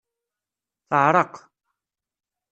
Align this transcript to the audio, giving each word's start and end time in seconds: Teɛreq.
Teɛreq. 0.89 1.33